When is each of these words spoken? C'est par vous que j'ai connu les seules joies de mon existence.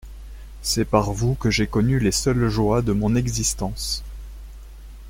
C'est 0.63 0.85
par 0.85 1.11
vous 1.13 1.35
que 1.35 1.51
j'ai 1.51 1.67
connu 1.67 1.99
les 1.99 2.11
seules 2.11 2.49
joies 2.49 2.81
de 2.81 2.91
mon 2.91 3.15
existence. 3.15 4.03